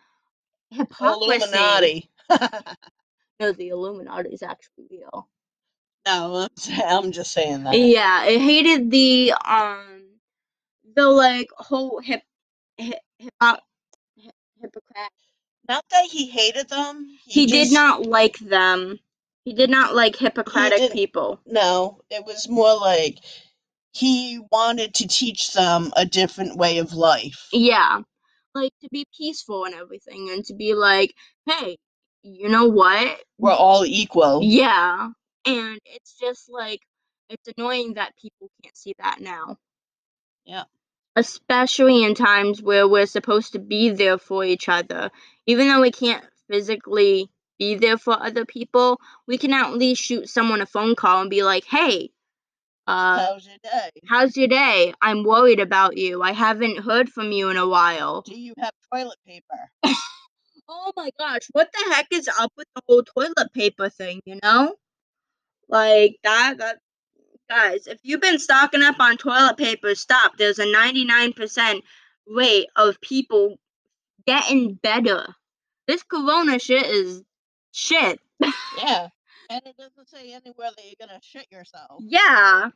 hypocrisy. 0.72 1.24
Illuminati. 1.56 2.10
No, 3.40 3.52
the 3.52 3.68
Illuminati 3.68 4.30
is 4.30 4.42
actually 4.42 4.86
real. 4.90 5.28
no, 6.06 6.48
I'm 6.86 7.12
just 7.12 7.32
saying 7.32 7.64
that. 7.64 7.76
Yeah, 7.76 8.24
it 8.26 8.40
hated 8.40 8.90
the 8.90 9.32
um 9.44 10.04
the 10.96 11.08
like 11.08 11.48
whole 11.56 12.00
hip 12.00 12.22
hip 12.78 12.98
hip 13.18 13.30
hypocrite. 14.60 15.12
Not 15.68 15.84
that 15.90 16.06
he 16.10 16.26
hated 16.26 16.68
them. 16.68 17.18
He, 17.26 17.46
did 17.46 17.64
just- 17.64 17.72
not 17.74 18.06
like 18.06 18.38
them. 18.38 18.98
He 19.44 19.54
did 19.54 19.70
not 19.70 19.94
like 19.94 20.16
Hippocratic 20.16 20.92
people. 20.92 21.40
No, 21.46 22.00
it 22.10 22.24
was 22.24 22.48
more 22.48 22.76
like 22.78 23.18
he 23.92 24.40
wanted 24.52 24.94
to 24.94 25.08
teach 25.08 25.52
them 25.52 25.92
a 25.96 26.06
different 26.06 26.56
way 26.56 26.78
of 26.78 26.92
life. 26.94 27.48
Yeah. 27.52 28.02
Like 28.54 28.72
to 28.82 28.88
be 28.90 29.06
peaceful 29.16 29.64
and 29.64 29.74
everything 29.74 30.30
and 30.30 30.44
to 30.46 30.54
be 30.54 30.74
like, 30.74 31.14
hey, 31.46 31.78
you 32.22 32.48
know 32.48 32.66
what? 32.66 33.18
We're 33.38 33.52
all 33.52 33.84
equal. 33.84 34.40
Yeah. 34.42 35.08
And 35.46 35.78
it's 35.86 36.18
just 36.20 36.50
like 36.50 36.80
it's 37.28 37.48
annoying 37.56 37.94
that 37.94 38.14
people 38.20 38.50
can't 38.62 38.76
see 38.76 38.94
that 38.98 39.20
now. 39.20 39.56
Yeah. 40.44 40.64
Especially 41.16 42.04
in 42.04 42.14
times 42.14 42.62
where 42.62 42.86
we're 42.86 43.06
supposed 43.06 43.52
to 43.52 43.58
be 43.58 43.90
there 43.90 44.18
for 44.18 44.44
each 44.44 44.68
other. 44.68 45.10
Even 45.46 45.68
though 45.68 45.80
we 45.80 45.90
can't 45.90 46.24
physically 46.48 47.28
be 47.58 47.74
there 47.74 47.98
for 47.98 48.22
other 48.22 48.44
people, 48.44 49.00
we 49.26 49.38
can 49.38 49.52
at 49.52 49.72
least 49.72 50.02
shoot 50.02 50.28
someone 50.28 50.60
a 50.60 50.66
phone 50.66 50.94
call 50.94 51.22
and 51.22 51.30
be 51.30 51.42
like, 51.42 51.64
hey, 51.64 52.10
uh, 52.86 53.26
How's 53.26 53.46
your 53.46 53.56
day? 53.62 53.90
how's 54.08 54.36
your 54.36 54.48
day? 54.48 54.94
I'm 55.00 55.22
worried 55.24 55.60
about 55.60 55.96
you. 55.96 56.22
I 56.22 56.32
haven't 56.32 56.78
heard 56.78 57.08
from 57.08 57.32
you 57.32 57.48
in 57.50 57.56
a 57.56 57.66
while. 57.68 58.22
Do 58.22 58.38
you 58.38 58.54
have 58.58 58.72
toilet 58.92 59.18
paper? 59.26 59.70
Oh 60.68 60.92
my 60.96 61.10
gosh, 61.18 61.42
what 61.52 61.68
the 61.72 61.94
heck 61.94 62.06
is 62.12 62.28
up 62.38 62.50
with 62.56 62.66
the 62.74 62.80
whole 62.88 63.02
toilet 63.02 63.52
paper 63.52 63.90
thing, 63.90 64.20
you 64.24 64.38
know? 64.42 64.74
Like 65.68 66.16
that 66.22 66.58
that 66.58 66.78
guys, 67.50 67.86
if 67.86 67.98
you've 68.02 68.22
been 68.22 68.38
stocking 68.38 68.82
up 68.82 68.98
on 68.98 69.18
toilet 69.18 69.58
paper, 69.58 69.94
stop. 69.94 70.38
There's 70.38 70.58
a 70.58 70.64
99% 70.64 71.82
rate 72.26 72.68
of 72.76 73.00
people 73.02 73.58
getting 74.26 74.74
better. 74.74 75.26
This 75.86 76.02
corona 76.04 76.58
shit 76.58 76.86
is 76.86 77.22
shit. 77.72 78.18
Yeah. 78.78 79.08
And 79.52 79.62
it 79.66 79.76
doesn't 79.76 80.08
say 80.08 80.32
anywhere 80.32 80.70
that 80.76 80.84
you're 80.86 81.06
gonna 81.06 81.20
shit 81.22 81.46
yourself. 81.52 82.00
Yeah. 82.00 82.70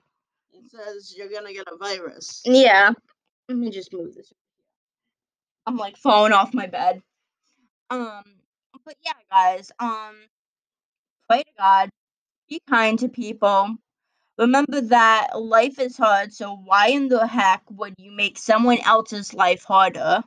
It 0.53 0.71
says 0.71 1.15
you're 1.17 1.31
gonna 1.31 1.55
get 1.55 1.69
a 1.73 1.77
virus. 1.79 2.43
Yeah. 2.45 2.93
Let 3.49 3.59
me 3.59 3.71
just 3.71 3.93
move 3.95 4.15
this. 4.15 4.33
I'm 5.67 5.79
like 5.79 5.97
falling 5.97 6.33
off 6.35 6.55
my 6.55 6.67
bed. 6.67 7.03
Um, 7.91 8.23
but 8.85 8.97
yeah, 9.05 9.13
guys. 9.31 9.73
Um, 9.79 10.17
pray 11.31 11.43
to 11.45 11.51
God. 11.59 11.91
Be 12.49 12.61
kind 12.69 12.99
to 13.01 13.09
people. 13.09 13.77
remember 14.39 14.81
that 14.83 15.29
life 15.41 15.79
is 15.81 15.97
hard, 15.97 16.33
so 16.33 16.57
why 16.57 16.89
in 16.89 17.09
the 17.09 17.27
heck 17.27 17.63
would 17.71 17.95
you 17.99 18.13
make 18.13 18.39
someone 18.39 18.79
else's 18.85 19.35
life 19.35 19.65
harder? 19.65 20.23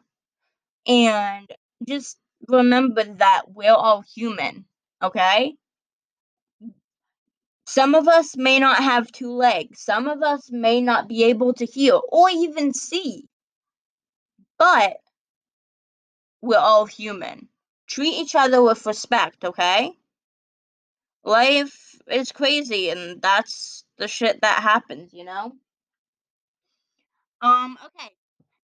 And 0.88 1.48
just 1.88 2.18
remember 2.48 3.04
that 3.06 3.44
we're 3.50 3.74
all 3.74 4.02
human, 4.02 4.66
okay? 5.04 5.56
Some 7.70 7.94
of 7.94 8.08
us 8.08 8.36
may 8.36 8.58
not 8.58 8.78
have 8.78 9.12
two 9.12 9.32
legs. 9.32 9.82
Some 9.82 10.08
of 10.08 10.24
us 10.24 10.50
may 10.52 10.82
not 10.82 11.08
be 11.08 11.26
able 11.26 11.54
to 11.54 11.68
hear 11.68 11.94
or 11.94 12.28
even 12.32 12.74
see. 12.74 13.30
But 14.58 14.98
we're 16.42 16.58
all 16.58 16.88
human. 16.88 17.48
Treat 17.88 18.16
each 18.16 18.34
other 18.34 18.64
with 18.64 18.88
respect, 18.88 19.46
okay? 19.46 19.92
Life 21.24 21.94
is 22.08 22.32
crazy 22.32 22.90
and 22.90 23.22
that's 23.22 23.86
the 24.00 24.08
shit 24.08 24.42
that 24.42 24.64
happens, 24.64 25.14
you 25.14 25.26
know? 25.26 25.54
Um, 27.40 27.78
okay. 27.86 28.10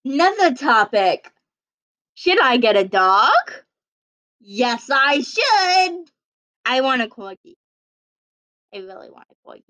Another 0.03 0.55
topic. 0.55 1.31
Should 2.15 2.41
I 2.41 2.57
get 2.57 2.75
a 2.75 2.87
dog? 2.87 3.51
Yes, 4.39 4.89
I 4.91 5.21
should. 5.21 6.09
I 6.65 6.81
want 6.81 7.03
a 7.03 7.07
corgi. 7.07 7.55
I 8.75 8.79
really 8.79 9.11
want 9.11 9.27
a 9.31 9.35
boy. 9.45 9.61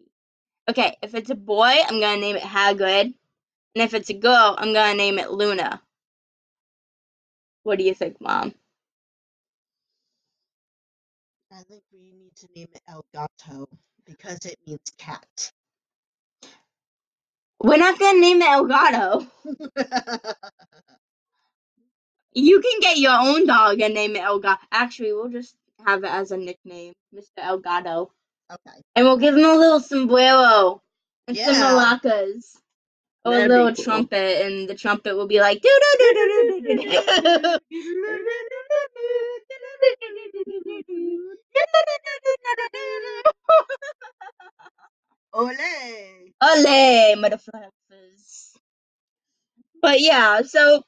Okay, 0.70 0.98
if 1.04 1.16
it's 1.16 1.32
a 1.32 1.36
boy, 1.36 1.74
I'm 1.88 2.00
gonna 2.02 2.22
name 2.22 2.38
it 2.38 2.44
Hagrid. 2.44 3.06
And 3.76 3.84
if 3.84 3.94
it's 3.94 4.10
a 4.10 4.16
girl, 4.16 4.56
I'm 4.58 4.74
gonna 4.74 4.96
name 4.96 5.20
it 5.20 5.32
Luna. 5.32 5.82
What 7.64 7.80
do 7.80 7.86
you 7.86 7.94
think, 7.96 8.22
Mom? 8.22 8.54
I 11.54 11.64
think 11.64 11.84
we 11.94 12.12
need 12.14 12.36
to 12.38 12.48
name 12.56 12.70
it 12.74 12.82
El 12.90 13.06
Gato 13.14 13.70
because 14.06 14.46
it 14.46 14.58
means 14.68 14.82
cat. 14.98 15.52
We're 17.64 17.78
not 17.78 18.00
gonna 18.00 18.20
name 18.22 18.42
it 18.42 18.48
Elgato. 18.48 19.28
You 22.34 22.62
can 22.62 22.80
get 22.82 22.98
your 22.98 23.14
own 23.20 23.48
dog 23.48 23.82
and 23.82 23.94
name 23.94 24.16
it 24.16 24.22
Elgato. 24.24 24.58
Actually, 24.72 25.14
we'll 25.14 25.30
just 25.30 25.56
have 25.86 26.04
it 26.06 26.12
as 26.12 26.32
a 26.32 26.38
nickname, 26.38 26.94
Mr. 27.16 27.40
Elgato. 27.40 28.10
Okay. 28.52 28.82
And 28.96 29.06
we'll 29.06 29.18
give 29.18 29.36
him 29.36 29.46
a 29.46 29.56
little 29.56 29.80
sombrero 29.80 30.82
and 31.28 31.38
some 31.38 31.56
Yeah. 31.56 31.62
maracas. 31.62 32.58
Or 33.26 33.32
a 33.34 33.36
That'd 33.38 33.50
little 33.52 33.74
cool. 33.74 33.84
trumpet, 33.84 34.46
and 34.46 34.70
the 34.70 34.76
trumpet 34.76 35.16
will 35.16 35.28
be 35.28 35.40
like 35.40 35.60
doo 35.62 35.70
doo 35.82 35.98
doo 36.00 36.14
doo 36.14 36.62
doo 36.64 36.76
doo 36.78 37.42
doo 37.42 37.60
Ole! 45.34 46.34
Ole, 46.42 47.16
motherfuckers. 47.18 48.54
But 49.82 50.00
yeah, 50.02 50.42
so 50.44 50.84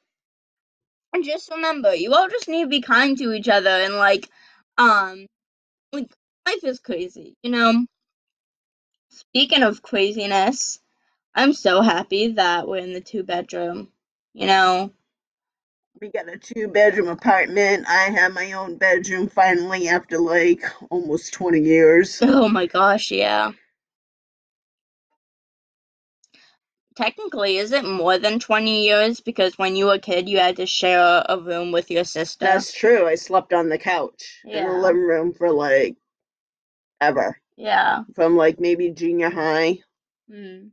and 1.14 1.24
just 1.26 1.50
remember, 1.52 1.94
you 1.96 2.14
all 2.14 2.30
just 2.30 2.48
need 2.48 2.64
to 2.64 2.70
be 2.70 2.82
kind 2.82 3.18
to 3.18 3.34
each 3.34 3.50
other 3.50 3.70
and 3.70 3.96
like, 3.96 4.30
um, 4.78 5.26
life 6.48 6.64
is 6.64 6.80
crazy, 6.80 7.36
you 7.44 7.52
know. 7.52 7.86
Speaking 9.10 9.64
of 9.64 9.82
craziness, 9.82 10.80
I'm 11.36 11.54
so 11.54 11.82
happy 11.82 12.34
that 12.34 12.68
we're 12.68 12.78
in 12.78 12.94
the 12.94 13.02
two 13.02 13.24
bedroom. 13.24 13.90
You 14.34 14.48
know, 14.48 14.92
We 16.00 16.10
got 16.10 16.30
a 16.30 16.38
two 16.38 16.68
bedroom 16.68 17.08
apartment. 17.10 17.86
I 17.90 18.12
have 18.12 18.34
my 18.34 18.54
own 18.54 18.78
bedroom 18.78 19.28
finally 19.28 19.90
after 19.90 20.20
like 20.20 20.64
almost 20.92 21.34
20 21.34 21.60
years. 21.60 22.20
oh 22.22 22.48
my 22.48 22.68
gosh, 22.68 23.12
yeah. 23.12 23.52
Technically, 26.96 27.58
is 27.58 27.72
it 27.74 27.86
more 27.86 28.18
than 28.18 28.40
20 28.40 28.84
years? 28.84 29.20
Because 29.20 29.58
when 29.58 29.76
you 29.76 29.86
were 29.86 29.96
a 29.96 30.00
kid, 30.00 30.30
you 30.30 30.40
had 30.40 30.56
to 30.58 30.66
share 30.66 31.24
a 31.28 31.40
room 31.40 31.72
with 31.72 31.92
your 31.92 32.04
sister. 32.04 32.46
That's 32.46 32.74
true. 32.74 33.08
I 33.08 33.16
slept 33.16 33.54
on 33.54 33.70
the 33.70 33.78
couch 33.78 34.42
in 34.46 34.66
the 34.66 34.74
living 34.74 35.02
room 35.04 35.34
for 35.34 35.52
like 35.52 35.96
ever. 37.02 37.40
Yeah. 37.56 38.04
From 38.16 38.36
like 38.36 38.60
maybe 38.60 38.92
junior 38.92 39.30
high. 39.30 39.80
Mm. 40.32 40.70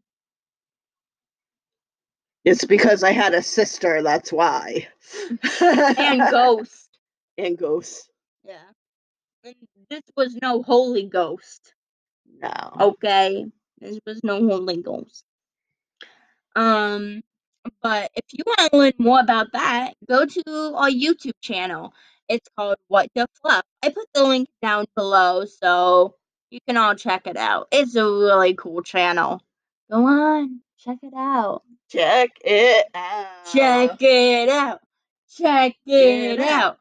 It's 2.45 2.65
because 2.65 3.03
I 3.03 3.13
had 3.13 3.33
a 3.35 3.43
sister, 3.43 4.03
that's 4.03 4.33
why. 4.33 4.89
And 5.63 6.21
Ghost. 6.31 6.81
And 7.37 7.59
ghosts. 7.59 8.09
Yeah. 8.45 8.63
And 9.43 9.57
this 9.91 10.03
was 10.17 10.37
no 10.41 10.63
holy 10.63 11.09
ghost. 11.09 11.75
No. 12.41 12.53
Okay. 12.81 13.47
This 13.81 13.99
was 14.07 14.23
no 14.23 14.47
holy 14.47 14.77
ghost. 14.77 15.25
Um, 16.55 17.23
but 17.83 18.11
if 18.15 18.25
you 18.33 18.45
want 18.47 18.71
to 18.71 18.79
learn 18.79 18.93
more 18.99 19.21
about 19.21 19.53
that, 19.53 19.95
go 20.09 20.25
to 20.25 20.75
our 20.77 20.91
YouTube 20.91 21.41
channel. 21.41 21.93
It's 22.29 22.49
called 22.57 22.77
What 22.89 23.09
the 23.15 23.27
Fluff. 23.43 23.65
I 23.83 23.91
put 23.91 24.07
the 24.15 24.25
link 24.25 24.49
down 24.63 24.87
below 24.97 25.45
so 25.45 26.15
you 26.51 26.59
can 26.67 26.77
all 26.77 26.95
check 26.95 27.27
it 27.27 27.37
out. 27.37 27.69
It's 27.71 27.95
a 27.97 28.05
really 28.05 28.55
cool 28.55 28.83
channel. 28.83 29.43
Go 29.91 30.07
on, 30.07 30.61
check 30.79 30.99
it 31.03 31.15
out. 31.15 31.63
Check 31.91 32.31
it 32.45 32.87
out. 32.95 33.45
Check 33.53 33.97
it 34.01 34.49
out. 34.49 34.81
Check 35.37 35.77
it 35.87 36.41
out. 36.41 36.79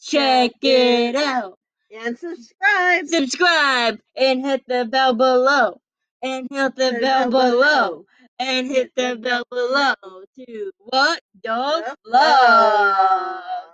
Check 0.00 0.52
it 0.62 1.16
out. 1.16 1.58
And 1.90 2.18
subscribe. 2.18 3.06
Subscribe 3.06 4.00
and 4.16 4.44
hit 4.44 4.62
the 4.66 4.84
bell 4.84 5.14
below. 5.14 5.80
And 6.22 6.48
hit 6.50 6.76
the 6.76 6.92
The 6.92 7.00
bell 7.00 7.30
bell 7.30 7.50
below. 7.50 8.06
And 8.38 8.66
hit 8.66 8.92
the 8.96 9.16
bell 9.16 9.44
below 9.50 9.94
to 10.36 10.70
what 10.78 11.20
dog 11.42 11.84
The 11.84 11.96
love. 12.10 13.71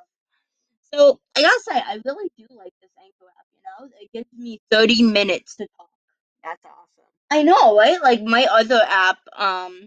So 0.94 1.20
I 1.37 1.42
gotta 1.42 1.61
say, 1.62 1.74
I 1.77 2.01
really 2.05 2.31
do 2.38 2.46
like 2.57 2.72
this 2.81 2.90
Anchor 2.98 3.31
app. 3.38 3.46
You 3.55 3.62
know, 3.87 3.90
it 4.01 4.11
gives 4.12 4.33
me 4.37 4.61
thirty 4.70 5.03
minutes 5.03 5.57
to 5.57 5.66
talk. 5.79 5.90
That's 6.44 6.64
awesome. 6.64 7.11
I 7.31 7.42
know, 7.42 7.77
right? 7.77 8.01
Like 8.03 8.22
my 8.22 8.46
other 8.51 8.81
app, 8.87 9.18
um, 9.37 9.87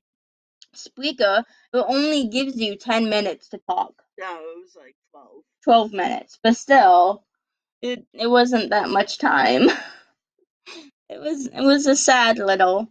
Spreaker, 0.76 1.44
it 1.74 1.86
only 1.88 2.28
gives 2.28 2.58
you 2.58 2.78
ten 2.78 3.10
minutes 3.10 3.50
to 3.50 3.60
talk. 3.70 3.94
No, 4.20 4.36
it 4.42 4.60
was 4.64 4.76
like 4.76 4.96
12. 5.12 5.44
12 5.64 5.94
minutes, 5.94 6.40
but 6.44 6.58
still, 6.58 7.24
it 7.82 8.06
it 8.14 8.28
wasn't 8.28 8.72
that 8.72 8.90
much 8.90 9.18
time. 9.20 9.70
it 11.10 11.20
was 11.20 11.48
it 11.48 11.62
was 11.62 11.88
a 11.88 11.96
sad 11.96 12.38
little 12.40 12.90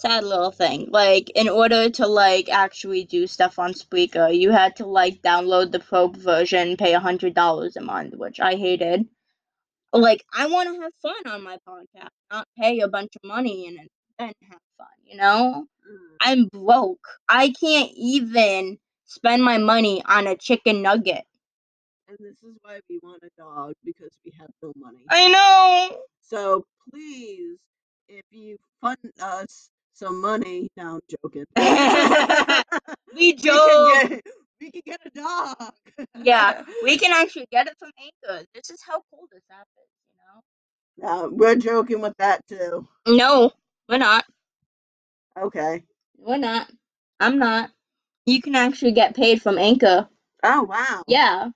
sad 0.00 0.24
little 0.24 0.50
thing. 0.52 0.88
Like 0.90 1.30
in 1.30 1.48
order 1.48 1.90
to 1.90 2.06
like 2.06 2.48
actually 2.48 3.04
do 3.04 3.26
stuff 3.26 3.58
on 3.58 3.72
Spreaker, 3.74 4.36
you 4.36 4.50
had 4.50 4.76
to 4.76 4.86
like 4.86 5.22
download 5.22 5.72
the 5.72 5.80
pro 5.80 6.08
version, 6.08 6.76
pay 6.76 6.94
a 6.94 7.00
hundred 7.00 7.34
dollars 7.34 7.76
a 7.76 7.80
month, 7.82 8.14
which 8.16 8.40
I 8.40 8.56
hated. 8.56 9.08
Like 9.92 10.24
I 10.32 10.46
want 10.46 10.68
to 10.74 10.80
have 10.82 10.92
fun 11.02 11.32
on 11.32 11.42
my 11.42 11.58
podcast, 11.68 12.10
not 12.30 12.48
pay 12.58 12.80
a 12.80 12.88
bunch 12.88 13.12
of 13.16 13.28
money 13.28 13.66
and 13.68 13.78
then 14.18 14.32
have 14.50 14.60
fun. 14.78 14.88
You 15.04 15.16
know, 15.16 15.66
Mm. 15.90 16.16
I'm 16.20 16.44
broke. 16.46 17.06
I 17.28 17.50
can't 17.60 17.90
even 17.96 18.78
spend 19.06 19.42
my 19.42 19.58
money 19.58 20.02
on 20.04 20.26
a 20.28 20.36
chicken 20.36 20.82
nugget. 20.82 21.24
And 22.08 22.18
this 22.20 22.42
is 22.42 22.56
why 22.62 22.80
we 22.88 23.00
want 23.02 23.22
a 23.22 23.30
dog 23.38 23.74
because 23.84 24.12
we 24.24 24.32
have 24.38 24.50
no 24.62 24.72
money. 24.76 25.04
I 25.10 25.28
know. 25.28 26.02
So 26.20 26.64
please, 26.90 27.60
if 28.08 28.24
you 28.30 28.58
fund 28.80 28.98
us 29.20 29.69
some 29.94 30.20
money, 30.20 30.68
no, 30.76 30.96
I'm 30.96 31.00
joking. 31.24 31.44
We 33.14 33.32
we 33.32 33.32
joke. 33.34 33.70
can 33.70 34.08
get 34.08 34.22
we 34.60 34.70
can 34.70 34.82
get 34.86 35.00
a 35.06 35.10
dog. 35.10 35.72
Yeah, 36.22 36.64
we 36.84 36.98
can 36.98 37.12
actually 37.12 37.46
get 37.50 37.66
it 37.66 37.74
from 37.78 37.90
Anchor. 37.98 38.44
This 38.54 38.70
is 38.70 38.80
how 38.86 39.02
cool 39.10 39.26
this 39.32 39.42
app 39.50 39.66
is, 39.78 39.90
you 41.00 41.08
know? 41.12 41.22
No, 41.24 41.28
we're 41.32 41.56
joking 41.56 42.00
with 42.00 42.14
that 42.18 42.46
too. 42.48 42.86
No, 43.06 43.52
we're 43.88 43.98
not. 43.98 44.24
Okay. 45.40 45.84
We're 46.18 46.38
not. 46.38 46.70
I'm 47.18 47.38
not. 47.38 47.70
You 48.26 48.40
can 48.42 48.54
actually 48.54 48.92
get 48.92 49.16
paid 49.16 49.42
from 49.42 49.58
Anchor. 49.58 50.08
Oh 50.42 50.62
wow. 50.64 51.02
Yeah. 51.06 51.50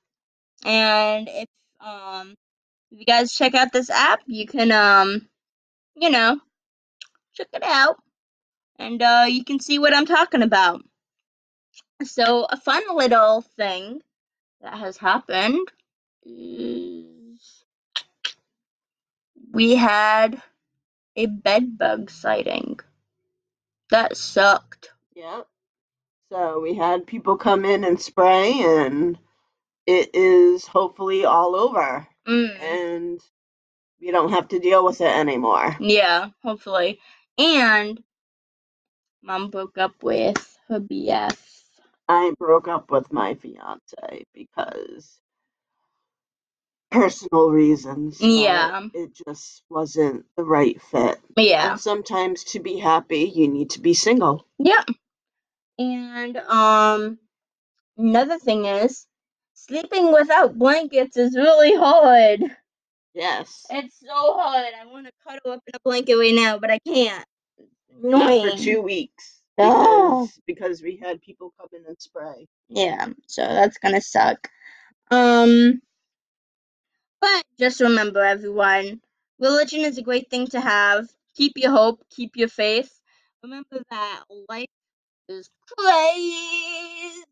And 0.64 1.28
if 1.30 1.48
um 1.80 2.34
if 2.90 3.00
you 3.00 3.04
guys 3.04 3.32
check 3.32 3.54
out 3.54 3.72
this 3.72 3.90
app, 3.90 4.20
you 4.26 4.46
can 4.46 4.72
um 4.72 5.28
you 5.96 6.10
know 6.10 6.40
check 7.34 7.48
it 7.52 7.62
out. 7.62 7.98
And 8.78 9.02
uh 9.02 9.26
you 9.28 9.44
can 9.44 9.60
see 9.60 9.78
what 9.78 9.94
I'm 9.94 10.06
talking 10.06 10.42
about. 10.42 10.82
So 12.02 12.44
a 12.50 12.56
fun 12.56 12.82
little 12.94 13.42
thing 13.56 14.02
that 14.60 14.74
has 14.74 14.96
happened 14.96 15.68
is 16.24 17.64
we 19.52 19.76
had 19.76 20.40
a 21.16 21.26
bed 21.26 21.78
bug 21.78 22.10
sighting. 22.10 22.80
That 23.90 24.16
sucked. 24.16 24.90
Yep. 25.14 25.46
So 26.32 26.60
we 26.60 26.74
had 26.74 27.06
people 27.06 27.36
come 27.36 27.64
in 27.64 27.84
and 27.84 28.00
spray, 28.00 28.52
and 28.64 29.16
it 29.86 30.10
is 30.14 30.66
hopefully 30.66 31.24
all 31.24 31.54
over, 31.54 32.06
Mm. 32.26 32.60
and 32.60 33.20
we 34.00 34.10
don't 34.10 34.30
have 34.32 34.48
to 34.48 34.58
deal 34.58 34.84
with 34.84 35.00
it 35.00 35.14
anymore. 35.14 35.76
Yeah, 35.78 36.30
hopefully. 36.42 36.98
And 37.38 38.02
mom 39.24 39.50
broke 39.50 39.78
up 39.78 39.94
with 40.02 40.58
her 40.68 40.80
BF. 40.80 41.36
I 42.08 42.32
broke 42.38 42.68
up 42.68 42.90
with 42.90 43.12
my 43.12 43.34
fiance 43.34 44.24
because 44.34 45.18
personal 46.90 47.50
reasons. 47.50 48.20
Yeah. 48.20 48.88
It 48.94 49.10
just 49.26 49.62
wasn't 49.70 50.26
the 50.36 50.44
right 50.44 50.80
fit. 50.82 51.18
Yeah. 51.36 51.72
And 51.72 51.80
sometimes 51.80 52.44
to 52.44 52.60
be 52.60 52.78
happy, 52.78 53.32
you 53.34 53.48
need 53.48 53.70
to 53.70 53.80
be 53.80 53.94
single. 53.94 54.46
Yeah. 54.58 54.84
And 55.78 56.36
um 56.36 57.18
another 57.98 58.38
thing 58.38 58.66
is 58.66 59.06
sleeping 59.54 60.12
without 60.12 60.58
blankets 60.58 61.16
is 61.16 61.34
really 61.36 61.74
hard. 61.76 62.40
Yes. 63.14 63.64
It's 63.70 64.00
so 64.00 64.34
hard. 64.34 64.72
I 64.80 64.86
want 64.86 65.06
to 65.06 65.12
cuddle 65.26 65.52
up 65.52 65.62
in 65.66 65.74
a 65.74 65.80
blanket 65.84 66.16
right 66.16 66.34
now, 66.34 66.58
but 66.58 66.70
I 66.70 66.78
can't. 66.80 67.24
Annoying. 68.02 68.50
for 68.50 68.56
two 68.56 68.82
weeks. 68.82 69.42
Oh. 69.58 70.28
Because, 70.28 70.40
because 70.46 70.82
we 70.82 70.96
had 70.96 71.20
people 71.22 71.52
come 71.58 71.68
in 71.72 71.84
and 71.86 72.00
spray. 72.00 72.48
Yeah, 72.68 73.08
so 73.26 73.42
that's 73.42 73.78
gonna 73.78 74.00
suck. 74.00 74.48
Um, 75.10 75.80
but 77.20 77.44
just 77.58 77.80
remember, 77.80 78.24
everyone, 78.24 79.00
religion 79.38 79.80
is 79.80 79.98
a 79.98 80.02
great 80.02 80.28
thing 80.30 80.46
to 80.48 80.60
have. 80.60 81.08
Keep 81.36 81.52
your 81.56 81.70
hope, 81.70 82.02
keep 82.10 82.36
your 82.36 82.48
faith. 82.48 83.00
Remember 83.42 83.82
that 83.90 84.22
life 84.48 84.66
is 85.28 85.48
crazy. 85.78 87.24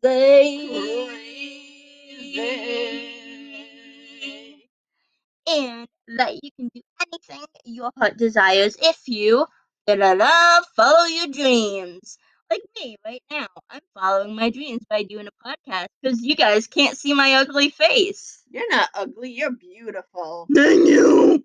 And 5.45 5.87
that 6.17 6.39
you 6.41 6.49
can 6.57 6.69
do 6.73 6.81
anything 7.01 7.45
your 7.65 7.91
heart 7.97 8.17
desires 8.17 8.77
if 8.81 9.07
you 9.07 9.45
da 9.85 9.95
da 9.95 10.15
da 10.15 10.61
follow 10.75 11.05
your 11.05 11.27
dreams. 11.27 12.17
Like 12.49 12.61
me 12.79 12.95
right 13.05 13.23
now, 13.31 13.47
I'm 13.69 13.81
following 13.93 14.35
my 14.35 14.49
dreams 14.49 14.83
by 14.89 15.03
doing 15.03 15.27
a 15.27 15.47
podcast 15.47 15.87
because 16.01 16.21
you 16.21 16.35
guys 16.35 16.67
can't 16.67 16.97
see 16.97 17.13
my 17.13 17.33
ugly 17.35 17.69
face. 17.69 18.43
You're 18.49 18.69
not 18.69 18.89
ugly, 18.93 19.31
you're 19.31 19.51
beautiful. 19.51 20.47
Thank 20.55 20.87
you. 20.87 21.43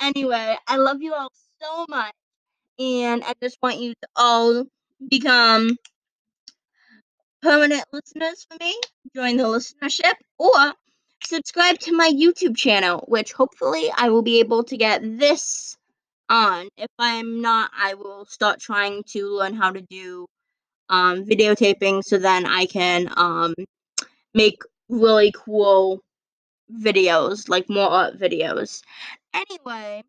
anyway, 0.00 0.56
I 0.66 0.76
love 0.76 1.00
you 1.00 1.14
all 1.14 1.30
so 1.62 1.86
much, 1.88 2.12
and 2.78 3.22
I 3.24 3.32
just 3.42 3.56
want 3.62 3.78
you 3.78 3.92
to 3.92 4.08
all 4.16 4.64
become 5.08 5.76
permanent 7.40 7.84
listeners 7.92 8.46
for 8.50 8.56
me, 8.62 8.74
join 9.14 9.36
the 9.36 9.44
listenership, 9.44 10.14
or 10.38 10.74
subscribe 11.24 11.78
to 11.80 11.96
my 11.96 12.10
YouTube 12.10 12.56
channel, 12.56 13.04
which 13.08 13.32
hopefully 13.32 13.90
I 13.96 14.10
will 14.10 14.22
be 14.22 14.40
able 14.40 14.64
to 14.64 14.76
get 14.76 15.02
this 15.18 15.76
on. 16.28 16.68
If 16.76 16.90
I'm 16.98 17.40
not, 17.40 17.70
I 17.76 17.94
will 17.94 18.24
start 18.26 18.60
trying 18.60 19.02
to 19.08 19.28
learn 19.28 19.54
how 19.54 19.70
to 19.72 19.80
do 19.80 20.26
um, 20.88 21.24
videotaping 21.24 22.02
so 22.04 22.18
then 22.18 22.46
I 22.46 22.66
can 22.66 23.08
um, 23.16 23.54
make 24.34 24.62
really 24.88 25.32
cool 25.34 26.00
videos, 26.72 27.48
like 27.48 27.68
more 27.68 27.88
art 27.88 28.18
videos. 28.18 28.82
Anyway, 29.34 30.02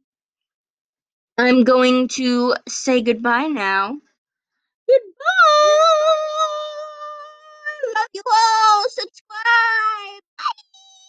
I'm 1.38 1.64
going 1.64 2.08
to 2.10 2.56
say 2.68 3.02
goodbye 3.02 3.48
now. 3.48 3.98
Goodbye. 4.88 5.14
Love 7.96 8.08
you 8.14 8.22
all. 8.26 8.84
Subscribe. 8.90 10.23